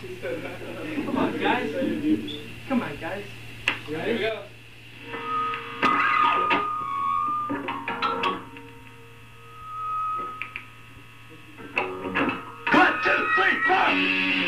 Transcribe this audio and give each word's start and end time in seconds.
Come 0.00 1.18
on, 1.18 1.38
guys. 1.38 1.74
Come 2.68 2.80
on, 2.82 2.96
guys. 2.96 3.24
Here 3.86 4.06
we 4.06 4.18
go. 4.18 4.42
One, 12.72 12.94
two, 13.04 13.28
three, 13.34 13.56
four. 13.66 14.39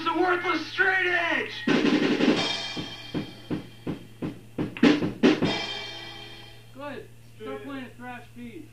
Is 0.00 0.06
a 0.06 0.18
worthless 0.18 0.66
straight 0.66 1.06
edge! 1.06 1.52
Go 6.74 6.82
ahead. 6.82 7.08
Start 7.40 7.64
playing 7.64 7.86
thrash 7.98 8.24
beat. 8.34 8.68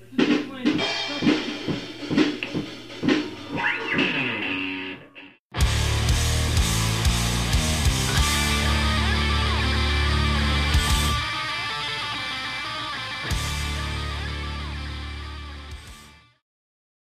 Or 0.00 0.24
just 0.24 0.48
playing. 0.48 1.97